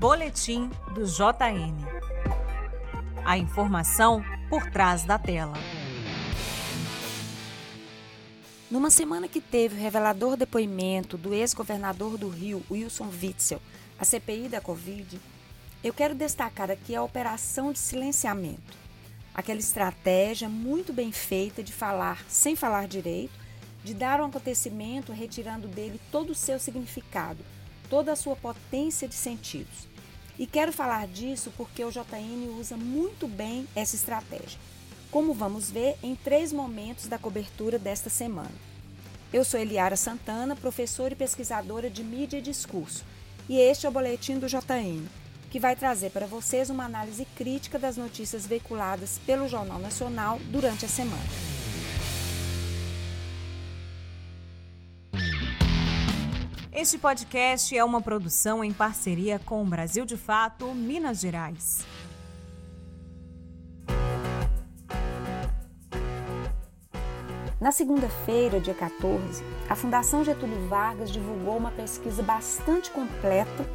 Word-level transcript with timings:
Boletim 0.00 0.70
do 0.94 1.04
JN. 1.04 1.76
A 3.22 3.36
informação 3.36 4.24
por 4.48 4.70
trás 4.70 5.04
da 5.04 5.18
tela. 5.18 5.52
Numa 8.70 8.90
semana 8.90 9.28
que 9.28 9.42
teve 9.42 9.76
o 9.76 9.78
revelador 9.78 10.38
depoimento 10.38 11.18
do 11.18 11.34
ex-governador 11.34 12.16
do 12.16 12.30
Rio, 12.30 12.62
Wilson 12.70 13.10
Witzel, 13.22 13.60
a 13.98 14.04
CPI 14.06 14.48
da 14.48 14.58
Covid, 14.58 15.20
eu 15.84 15.92
quero 15.92 16.14
destacar 16.14 16.70
aqui 16.70 16.96
a 16.96 17.02
operação 17.02 17.70
de 17.70 17.78
silenciamento. 17.78 18.78
Aquela 19.34 19.60
estratégia 19.60 20.48
muito 20.48 20.94
bem 20.94 21.12
feita 21.12 21.62
de 21.62 21.74
falar 21.74 22.24
sem 22.26 22.56
falar 22.56 22.88
direito, 22.88 23.38
de 23.84 23.92
dar 23.92 24.18
um 24.22 24.24
acontecimento 24.24 25.12
retirando 25.12 25.68
dele 25.68 26.00
todo 26.10 26.30
o 26.30 26.34
seu 26.34 26.58
significado, 26.58 27.44
toda 27.90 28.12
a 28.12 28.16
sua 28.16 28.36
potência 28.36 29.08
de 29.08 29.14
sentidos. 29.14 29.88
E 30.38 30.46
quero 30.46 30.72
falar 30.72 31.06
disso 31.08 31.52
porque 31.56 31.84
o 31.84 31.90
JN 31.90 32.58
usa 32.58 32.76
muito 32.76 33.28
bem 33.28 33.68
essa 33.74 33.96
estratégia, 33.96 34.58
como 35.10 35.34
vamos 35.34 35.70
ver 35.70 35.98
em 36.02 36.14
três 36.14 36.52
momentos 36.52 37.08
da 37.08 37.18
cobertura 37.18 37.78
desta 37.78 38.08
semana. 38.08 38.54
Eu 39.32 39.44
sou 39.44 39.60
Eliara 39.60 39.96
Santana, 39.96 40.56
professora 40.56 41.12
e 41.12 41.16
pesquisadora 41.16 41.90
de 41.90 42.02
mídia 42.02 42.38
e 42.38 42.42
discurso, 42.42 43.04
e 43.48 43.58
este 43.58 43.84
é 43.84 43.88
o 43.88 43.92
boletim 43.92 44.38
do 44.38 44.46
JN, 44.46 45.04
que 45.50 45.60
vai 45.60 45.76
trazer 45.76 46.10
para 46.10 46.26
vocês 46.26 46.70
uma 46.70 46.84
análise 46.84 47.26
crítica 47.36 47.78
das 47.78 47.96
notícias 47.96 48.46
veiculadas 48.46 49.20
pelo 49.26 49.48
Jornal 49.48 49.78
Nacional 49.78 50.38
durante 50.50 50.86
a 50.86 50.88
semana. 50.88 51.59
Este 56.80 56.96
podcast 56.96 57.76
é 57.76 57.84
uma 57.84 58.00
produção 58.00 58.64
em 58.64 58.72
parceria 58.72 59.38
com 59.38 59.60
o 59.60 59.66
Brasil 59.66 60.06
de 60.06 60.16
Fato, 60.16 60.74
Minas 60.74 61.20
Gerais. 61.20 61.84
Na 67.60 67.70
segunda-feira, 67.70 68.58
dia 68.58 68.72
14, 68.72 69.44
a 69.68 69.76
Fundação 69.76 70.24
Getúlio 70.24 70.68
Vargas 70.68 71.10
divulgou 71.10 71.58
uma 71.58 71.70
pesquisa 71.70 72.22
bastante 72.22 72.90
completa 72.90 73.68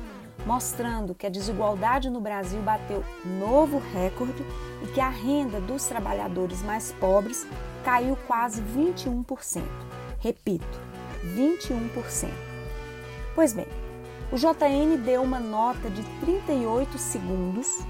mostrando 0.43 1.13
que 1.13 1.27
a 1.27 1.29
desigualdade 1.29 2.09
no 2.09 2.19
Brasil 2.19 2.59
bateu 2.63 3.05
novo 3.23 3.77
recorde 3.93 4.43
e 4.83 4.87
que 4.87 4.99
a 4.99 5.09
renda 5.09 5.61
dos 5.61 5.85
trabalhadores 5.85 6.63
mais 6.63 6.91
pobres 6.93 7.45
caiu 7.83 8.17
quase 8.25 8.63
21%. 8.63 9.61
Repito, 10.19 10.81
21%. 11.35 12.54
Pois 13.35 13.51
bem, 13.51 13.67
o 14.31 14.37
JN 14.37 14.95
deu 15.03 15.21
uma 15.21 15.41
nota 15.41 15.89
de 15.89 16.01
38 16.21 16.97
segundos 16.97 17.85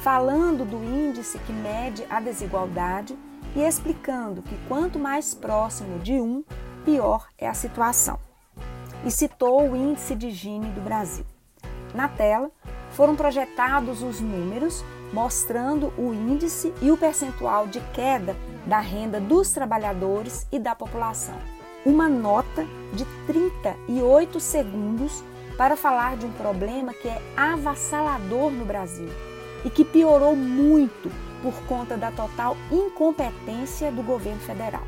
falando 0.00 0.64
do 0.64 0.82
índice 0.82 1.38
que 1.40 1.52
mede 1.52 2.06
a 2.08 2.18
desigualdade 2.20 3.14
e 3.54 3.60
explicando 3.60 4.40
que 4.40 4.56
quanto 4.66 4.98
mais 4.98 5.34
próximo 5.34 5.98
de 5.98 6.14
1, 6.14 6.42
pior 6.86 7.28
é 7.36 7.46
a 7.46 7.52
situação. 7.52 8.18
E 9.04 9.10
citou 9.10 9.70
o 9.70 9.76
índice 9.76 10.14
de 10.14 10.30
Gini 10.30 10.70
do 10.70 10.80
Brasil. 10.80 11.26
Na 11.94 12.08
tela 12.08 12.50
foram 12.92 13.14
projetados 13.14 14.02
os 14.02 14.22
números 14.22 14.82
mostrando 15.12 15.92
o 15.98 16.14
índice 16.14 16.72
e 16.80 16.90
o 16.90 16.96
percentual 16.96 17.66
de 17.66 17.80
queda 17.92 18.34
da 18.64 18.80
renda 18.80 19.20
dos 19.20 19.52
trabalhadores 19.52 20.46
e 20.50 20.58
da 20.58 20.74
população 20.74 21.36
uma 21.88 22.06
nota 22.06 22.66
de 22.92 23.06
38 23.26 24.38
segundos 24.38 25.24
para 25.56 25.74
falar 25.74 26.18
de 26.18 26.26
um 26.26 26.32
problema 26.32 26.92
que 26.92 27.08
é 27.08 27.18
avassalador 27.34 28.50
no 28.50 28.66
Brasil 28.66 29.08
e 29.64 29.70
que 29.70 29.86
piorou 29.86 30.36
muito 30.36 31.10
por 31.42 31.54
conta 31.66 31.96
da 31.96 32.10
total 32.10 32.58
incompetência 32.70 33.90
do 33.90 34.02
governo 34.02 34.40
federal. 34.40 34.82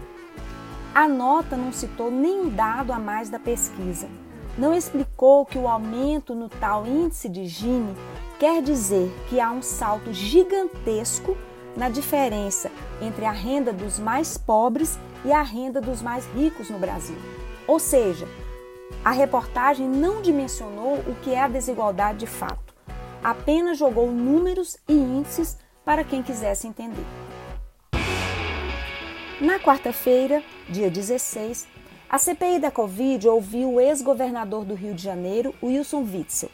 A 0.95 1.09
nota 1.09 1.57
não 1.57 1.73
citou 1.73 2.11
nenhum 2.11 2.51
dado 2.51 2.93
a 2.93 2.99
mais 2.99 3.31
da 3.31 3.39
pesquisa, 3.39 4.07
não 4.59 4.75
explicou 4.75 5.47
que 5.47 5.57
o 5.57 5.67
aumento 5.67 6.35
no 6.35 6.51
tal 6.51 6.87
índice 6.87 7.31
de 7.31 7.47
Gini 7.47 7.97
quer 8.39 8.61
dizer 8.61 9.11
que 9.31 9.41
há 9.41 9.51
um 9.51 9.63
salto 9.63 10.13
gigantesco 10.13 11.35
na 11.77 11.89
diferença 11.89 12.71
entre 13.01 13.25
a 13.25 13.33
renda 13.33 13.73
dos 13.73 13.99
mais 13.99 14.37
pobres 14.37 14.99
e 15.25 15.33
a 15.33 15.43
renda 15.43 15.81
dos 15.81 16.03
mais 16.03 16.27
ricos 16.35 16.71
no 16.71 16.79
Brasil. 16.79 17.17
Ou 17.67 17.79
seja, 17.79 18.27
a 19.05 19.11
reportagem 19.11 19.89
não 19.89 20.21
dimensionou 20.21 20.99
o 21.07 21.15
que 21.23 21.33
é 21.33 21.41
a 21.41 21.49
desigualdade 21.49 22.19
de 22.19 22.27
fato, 22.27 22.75
apenas 23.23 23.79
jogou 23.79 24.11
números 24.11 24.77
e 24.89 24.93
índices 24.93 25.57
para 25.85 26.05
quem 26.05 26.23
quisesse 26.23 26.67
entender. 26.67 27.05
Na 29.41 29.59
quarta-feira, 29.59 30.43
dia 30.69 30.91
16, 30.91 31.67
a 32.11 32.19
CPI 32.19 32.59
da 32.59 32.71
Covid 32.71 33.27
ouviu 33.29 33.75
o 33.75 33.81
ex-governador 33.81 34.65
do 34.65 34.75
Rio 34.75 34.93
de 34.93 35.03
Janeiro, 35.03 35.55
Wilson 35.63 36.03
Witzel. 36.03 36.51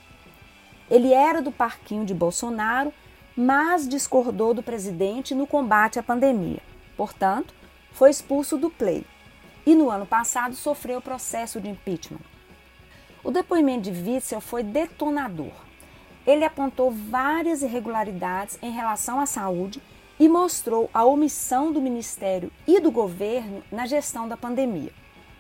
Ele 0.89 1.13
era 1.13 1.43
do 1.43 1.51
parquinho 1.51 2.05
de 2.05 2.15
Bolsonaro, 2.15 2.93
mas 3.37 3.87
discordou 3.87 4.55
do 4.55 4.63
presidente 4.63 5.35
no 5.35 5.47
combate 5.47 5.99
à 5.99 6.03
pandemia. 6.03 6.61
Portanto, 6.97 7.55
foi 7.93 8.11
expulso 8.11 8.57
do 8.57 8.71
Play 8.71 9.05
e 9.67 9.75
no 9.75 9.91
ano 9.91 10.07
passado 10.07 10.55
sofreu 10.55 11.03
processo 11.03 11.61
de 11.61 11.69
impeachment. 11.69 12.21
O 13.23 13.31
depoimento 13.31 13.91
de 13.91 14.11
Witzel 14.11 14.41
foi 14.41 14.63
detonador. 14.63 15.53
Ele 16.27 16.45
apontou 16.45 16.91
várias 16.91 17.63
irregularidades 17.63 18.59
em 18.63 18.71
relação 18.71 19.21
à 19.21 19.27
saúde 19.27 19.83
e 20.19 20.29
mostrou 20.29 20.89
a 20.95 21.05
omissão 21.05 21.73
do 21.73 21.81
Ministério 21.81 22.51
e 22.67 22.81
do 22.81 22.91
governo 22.91 23.63
na 23.71 23.85
gestão 23.85 24.27
da 24.27 24.37
pandemia. 24.37 24.93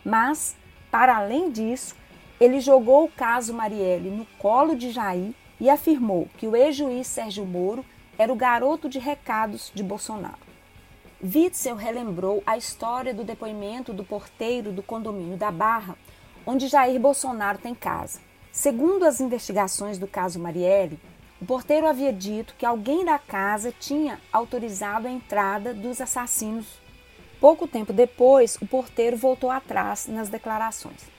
Mas, 0.04 0.54
para 0.90 1.16
além 1.16 1.50
disso, 1.50 1.94
ele 2.38 2.60
jogou 2.60 3.04
o 3.04 3.10
caso 3.10 3.54
Marielle 3.54 4.10
no 4.10 4.26
colo 4.38 4.76
de 4.76 4.90
Jair 4.90 5.32
e 5.60 5.70
afirmou 5.70 6.28
que 6.36 6.46
o 6.46 6.54
ex-juiz 6.54 7.06
Sérgio 7.06 7.44
Moro 7.44 7.84
era 8.18 8.32
o 8.32 8.36
garoto 8.36 8.88
de 8.88 8.98
recados 8.98 9.70
de 9.74 9.82
Bolsonaro. 9.82 10.46
Witzel 11.22 11.76
relembrou 11.76 12.42
a 12.46 12.56
história 12.56 13.14
do 13.14 13.24
depoimento 13.24 13.92
do 13.92 14.04
porteiro 14.04 14.70
do 14.70 14.82
condomínio 14.82 15.36
da 15.36 15.50
Barra, 15.50 15.96
onde 16.46 16.68
Jair 16.68 17.00
Bolsonaro 17.00 17.58
tem 17.58 17.74
casa. 17.74 18.20
Segundo 18.52 19.04
as 19.04 19.20
investigações 19.20 19.98
do 19.98 20.06
caso 20.06 20.38
Marielle, 20.38 20.98
o 21.40 21.44
porteiro 21.44 21.86
havia 21.86 22.12
dito 22.12 22.54
que 22.56 22.64
alguém 22.64 23.04
da 23.04 23.18
casa 23.18 23.72
tinha 23.78 24.20
autorizado 24.32 25.06
a 25.06 25.10
entrada 25.10 25.74
dos 25.74 26.00
assassinos. 26.00 26.66
Pouco 27.40 27.68
tempo 27.68 27.92
depois, 27.92 28.56
o 28.56 28.66
porteiro 28.66 29.16
voltou 29.16 29.50
atrás 29.50 30.06
nas 30.06 30.28
declarações. 30.28 31.15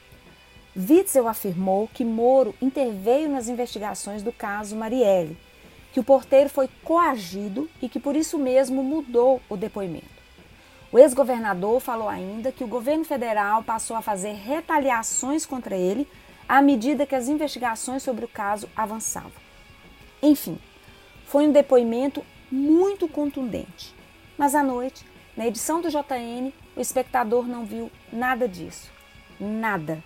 Witzel 0.77 1.27
afirmou 1.27 1.89
que 1.91 2.05
Moro 2.05 2.53
interveio 2.61 3.29
nas 3.29 3.47
investigações 3.47 4.21
do 4.21 4.31
caso 4.31 4.75
Marielle 4.75 5.37
que 5.97 5.99
o 5.99 6.03
porteiro 6.03 6.47
foi 6.47 6.69
coagido 6.83 7.67
e 7.81 7.89
que 7.89 7.99
por 7.99 8.15
isso 8.15 8.37
mesmo 8.37 8.83
mudou 8.83 9.41
o 9.49 9.57
depoimento. 9.57 10.05
O 10.91 10.99
ex-governador 10.99 11.79
falou 11.79 12.07
ainda 12.07 12.51
que 12.51 12.63
o 12.63 12.67
governo 12.67 13.03
federal 13.03 13.63
passou 13.63 13.95
a 13.95 14.01
fazer 14.03 14.33
retaliações 14.33 15.43
contra 15.43 15.75
ele 15.75 16.07
à 16.47 16.61
medida 16.61 17.05
que 17.07 17.15
as 17.15 17.27
investigações 17.27 18.03
sobre 18.03 18.23
o 18.23 18.27
caso 18.27 18.69
avançavam. 18.75 19.31
Enfim, 20.21 20.59
foi 21.25 21.47
um 21.47 21.51
depoimento 21.51 22.23
muito 22.51 23.07
contundente. 23.07 23.91
Mas 24.37 24.53
à 24.53 24.61
noite, 24.61 25.03
na 25.35 25.47
edição 25.47 25.81
do 25.81 25.89
JN, 25.89 26.53
o 26.75 26.79
espectador 26.79 27.47
não 27.47 27.65
viu 27.65 27.91
nada 28.13 28.47
disso. 28.47 28.91
Nada. 29.39 30.03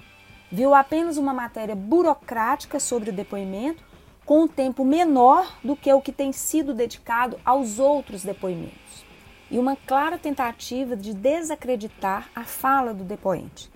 Viu 0.52 0.76
apenas 0.76 1.18
uma 1.18 1.34
matéria 1.34 1.76
burocrática 1.76 2.78
sobre 2.78 3.10
o 3.10 3.14
depoimento 3.14 3.82
com 4.26 4.44
um 4.44 4.48
tempo 4.48 4.84
menor 4.84 5.58
do 5.64 5.78
que 5.78 5.92
o 5.94 6.02
que 6.02 6.12
tem 6.12 6.34
sido 6.34 6.74
dedicado 6.74 7.40
aos 7.46 7.80
outros 7.80 8.24
depoimentos, 8.24 9.06
e 9.50 9.58
uma 9.58 9.78
clara 9.78 10.18
tentativa 10.18 10.96
de 10.96 11.14
desacreditar 11.14 12.30
a 12.36 12.44
fala 12.44 12.94
do 12.94 13.06
depoente. 13.06 13.72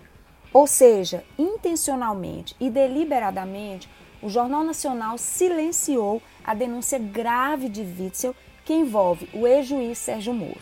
Ou 0.51 0.67
seja, 0.67 1.23
intencionalmente 1.37 2.55
e 2.59 2.69
deliberadamente, 2.69 3.89
o 4.21 4.29
Jornal 4.29 4.63
Nacional 4.63 5.17
silenciou 5.17 6.21
a 6.43 6.53
denúncia 6.53 6.99
grave 6.99 7.69
de 7.69 7.81
Witzel 7.81 8.35
que 8.65 8.73
envolve 8.73 9.29
o 9.33 9.47
ex-juiz 9.47 9.97
Sérgio 9.97 10.33
Moro. 10.33 10.61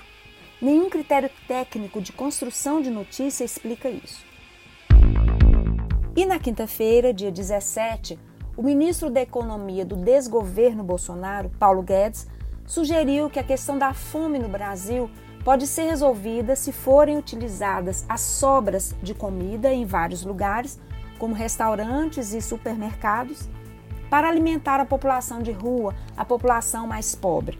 Nenhum 0.62 0.90
critério 0.90 1.30
técnico 1.48 2.02
de 2.02 2.12
construção 2.12 2.82
de 2.82 2.90
notícia 2.90 3.44
explica 3.44 3.90
isso. 3.90 4.33
E 6.16 6.28
na 6.28 6.38
quinta-feira, 6.38 7.12
dia 7.12 7.32
17, 7.32 8.20
o 8.56 8.62
ministro 8.62 9.10
da 9.10 9.20
Economia 9.20 9.84
do 9.84 9.96
desgoverno 9.96 10.84
Bolsonaro, 10.84 11.50
Paulo 11.58 11.82
Guedes, 11.82 12.28
sugeriu 12.68 13.32
que 13.32 13.40
a 13.40 13.44
questão 13.44 13.80
da 13.80 13.96
fome 13.96 14.38
no 14.38 14.48
Brasil 14.48 15.10
pode 15.44 15.66
ser 15.66 15.86
resolvida 15.86 16.56
se 16.56 16.72
forem 16.72 17.18
utilizadas 17.18 18.06
as 18.08 18.22
sobras 18.22 18.96
de 19.02 19.16
comida 19.16 19.74
em 19.74 19.86
vários 19.86 20.24
lugares, 20.24 20.80
como 21.18 21.34
restaurantes 21.34 22.32
e 22.32 22.42
supermercados, 22.42 23.50
para 24.08 24.30
alimentar 24.30 24.80
a 24.80 24.86
população 24.86 25.42
de 25.42 25.52
rua, 25.52 25.96
a 26.16 26.24
população 26.24 26.86
mais 26.86 27.16
pobre. 27.16 27.60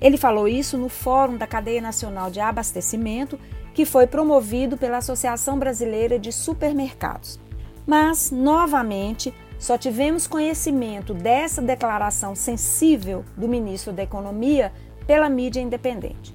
Ele 0.00 0.16
falou 0.16 0.46
isso 0.46 0.78
no 0.78 0.88
Fórum 0.88 1.36
da 1.36 1.46
Cadeia 1.46 1.80
Nacional 1.80 2.30
de 2.30 2.38
Abastecimento, 2.38 3.36
que 3.74 3.84
foi 3.84 4.06
promovido 4.06 4.76
pela 4.76 4.98
Associação 4.98 5.58
Brasileira 5.58 6.20
de 6.20 6.30
Supermercados. 6.30 7.42
Mas, 7.86 8.30
novamente, 8.30 9.34
só 9.58 9.78
tivemos 9.78 10.26
conhecimento 10.26 11.14
dessa 11.14 11.62
declaração 11.62 12.34
sensível 12.34 13.24
do 13.36 13.48
ministro 13.48 13.92
da 13.92 14.02
Economia 14.02 14.72
pela 15.06 15.28
mídia 15.28 15.60
independente. 15.60 16.34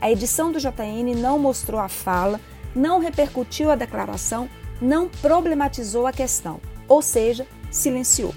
A 0.00 0.10
edição 0.10 0.52
do 0.52 0.58
JN 0.58 1.14
não 1.16 1.38
mostrou 1.38 1.80
a 1.80 1.88
fala, 1.88 2.40
não 2.74 2.98
repercutiu 2.98 3.70
a 3.70 3.76
declaração, 3.76 4.48
não 4.80 5.08
problematizou 5.08 6.06
a 6.06 6.12
questão, 6.12 6.60
ou 6.86 7.00
seja, 7.00 7.46
silenciou. 7.70 8.34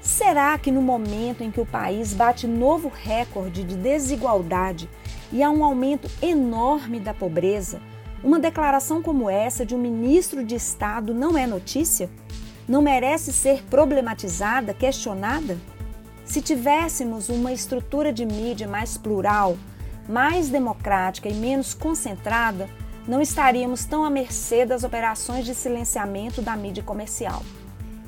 Será 0.00 0.56
que 0.56 0.70
no 0.70 0.80
momento 0.80 1.42
em 1.42 1.50
que 1.50 1.60
o 1.60 1.66
país 1.66 2.14
bate 2.14 2.46
novo 2.46 2.90
recorde 2.94 3.62
de 3.62 3.76
desigualdade 3.76 4.88
e 5.30 5.42
há 5.42 5.50
um 5.50 5.62
aumento 5.62 6.08
enorme 6.22 6.98
da 6.98 7.12
pobreza, 7.12 7.80
uma 8.22 8.40
declaração 8.40 9.00
como 9.00 9.30
essa 9.30 9.64
de 9.64 9.74
um 9.74 9.78
ministro 9.78 10.44
de 10.44 10.54
Estado 10.54 11.14
não 11.14 11.36
é 11.38 11.46
notícia? 11.46 12.10
Não 12.68 12.82
merece 12.82 13.32
ser 13.32 13.62
problematizada, 13.64 14.74
questionada? 14.74 15.56
Se 16.24 16.42
tivéssemos 16.42 17.28
uma 17.28 17.52
estrutura 17.52 18.12
de 18.12 18.26
mídia 18.26 18.68
mais 18.68 18.98
plural, 18.98 19.56
mais 20.08 20.48
democrática 20.48 21.28
e 21.28 21.34
menos 21.34 21.72
concentrada, 21.74 22.68
não 23.06 23.22
estaríamos 23.22 23.84
tão 23.84 24.04
à 24.04 24.10
mercê 24.10 24.66
das 24.66 24.84
operações 24.84 25.46
de 25.46 25.54
silenciamento 25.54 26.42
da 26.42 26.56
mídia 26.56 26.82
comercial. 26.82 27.42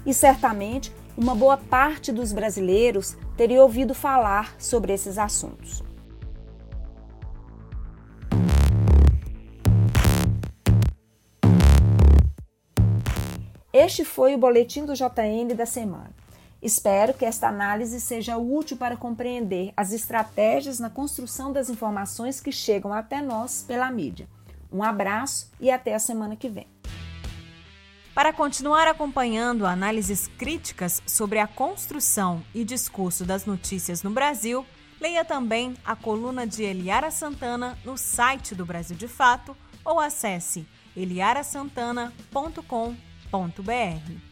E 0.05 0.13
certamente 0.13 0.93
uma 1.17 1.35
boa 1.35 1.57
parte 1.57 2.13
dos 2.13 2.33
brasileiros 2.33 3.17
teria 3.37 3.63
ouvido 3.63 3.95
falar 3.95 4.55
sobre 4.59 4.93
esses 4.93 5.19
assuntos. 5.19 5.83
Este 13.73 14.05
foi 14.05 14.35
o 14.35 14.39
boletim 14.39 14.85
do 14.85 14.95
JN 14.95 15.55
da 15.55 15.65
semana. 15.65 16.11
Espero 16.61 17.15
que 17.15 17.25
esta 17.25 17.47
análise 17.49 18.01
seja 18.01 18.37
útil 18.37 18.77
para 18.77 18.97
compreender 18.97 19.73
as 19.77 19.93
estratégias 19.93 20.81
na 20.81 20.91
construção 20.91 21.53
das 21.53 21.71
informações 21.71 22.41
que 22.41 22.51
chegam 22.51 22.93
até 22.93 23.23
nós 23.23 23.65
pela 23.67 23.89
mídia. 23.91 24.29
Um 24.73 24.83
abraço 24.83 25.51
e 25.61 25.71
até 25.71 25.95
a 25.95 26.01
semana 26.01 26.37
que 26.37 26.49
vem. 26.49 26.67
Para 28.13 28.33
continuar 28.33 28.89
acompanhando 28.89 29.65
análises 29.65 30.27
críticas 30.27 31.01
sobre 31.07 31.39
a 31.39 31.47
construção 31.47 32.43
e 32.53 32.65
discurso 32.65 33.25
das 33.25 33.47
notícias 33.47 34.03
no 34.03 34.11
Brasil, 34.11 34.67
leia 35.01 35.25
também 35.25 35.77
a 35.85 35.95
coluna 35.95 36.45
de 36.47 36.65
Eliara 36.65 37.11
Santana 37.11 37.79
no 37.85 37.97
site 37.97 38.55
do 38.55 38.67
Brasil 38.67 38.97
de 38.97 39.07
Fato 39.07 39.57
ou 39.85 40.01
acesse 40.01 40.67
eliarasantana.com.br 40.95 43.10
www.cultura.br. 43.33 44.30